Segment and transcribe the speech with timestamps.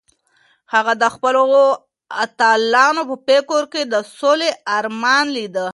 [0.73, 1.43] هغه د خپلو
[2.23, 5.67] اتلانو په فکر کې د سولې ارمان لیده.